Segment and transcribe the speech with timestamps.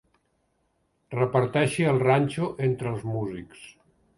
[1.17, 3.63] Reparteixi el ranxo entre els músics.